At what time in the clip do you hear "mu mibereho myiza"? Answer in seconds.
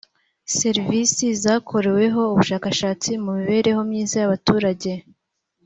3.23-4.15